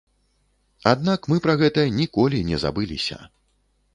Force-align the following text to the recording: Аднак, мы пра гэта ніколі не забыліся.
Аднак, 0.91 1.27
мы 1.33 1.37
пра 1.43 1.53
гэта 1.61 1.85
ніколі 1.99 2.39
не 2.49 2.57
забыліся. 2.63 3.21